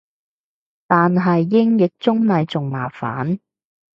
[0.87, 3.37] 但係英譯中咪仲麻煩